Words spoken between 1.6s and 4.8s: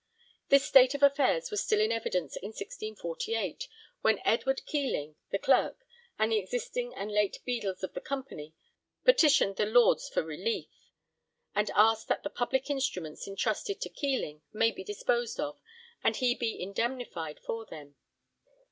still in evidence in 1648, when Edward